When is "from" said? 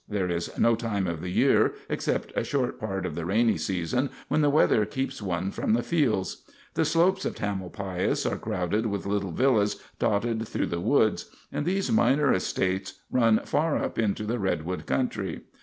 5.51-5.73